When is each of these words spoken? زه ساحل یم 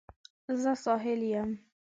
زه 0.61 0.71
ساحل 0.83 1.21
یم 1.33 1.49